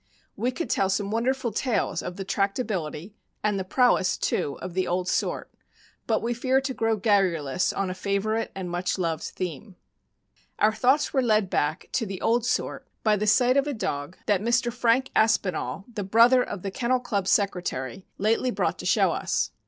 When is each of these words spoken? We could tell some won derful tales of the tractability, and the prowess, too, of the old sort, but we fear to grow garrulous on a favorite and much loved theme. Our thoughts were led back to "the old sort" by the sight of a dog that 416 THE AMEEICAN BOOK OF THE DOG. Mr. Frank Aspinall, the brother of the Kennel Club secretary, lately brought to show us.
We 0.35 0.49
could 0.49 0.67
tell 0.67 0.89
some 0.89 1.11
won 1.11 1.25
derful 1.25 1.51
tales 1.51 2.01
of 2.01 2.15
the 2.15 2.23
tractability, 2.25 3.13
and 3.43 3.59
the 3.59 3.63
prowess, 3.63 4.17
too, 4.17 4.57
of 4.59 4.73
the 4.73 4.87
old 4.87 5.07
sort, 5.07 5.53
but 6.07 6.23
we 6.23 6.33
fear 6.33 6.59
to 6.59 6.73
grow 6.73 6.95
garrulous 6.95 7.71
on 7.71 7.91
a 7.91 7.93
favorite 7.93 8.51
and 8.55 8.67
much 8.67 8.97
loved 8.97 9.21
theme. 9.23 9.75
Our 10.57 10.73
thoughts 10.73 11.13
were 11.13 11.21
led 11.21 11.51
back 11.51 11.87
to 11.91 12.07
"the 12.07 12.19
old 12.19 12.47
sort" 12.47 12.87
by 13.03 13.15
the 13.15 13.27
sight 13.27 13.57
of 13.57 13.67
a 13.67 13.75
dog 13.75 14.17
that 14.25 14.37
416 14.39 14.71
THE 14.71 14.73
AMEEICAN 14.73 14.73
BOOK 14.73 14.73
OF 14.73 14.73
THE 14.73 14.73
DOG. 14.73 14.73
Mr. 14.73 14.79
Frank 14.81 15.11
Aspinall, 15.15 15.85
the 15.93 16.09
brother 16.09 16.41
of 16.43 16.63
the 16.63 16.71
Kennel 16.71 16.99
Club 16.99 17.27
secretary, 17.27 18.07
lately 18.17 18.49
brought 18.49 18.79
to 18.79 18.87
show 18.87 19.11
us. 19.11 19.51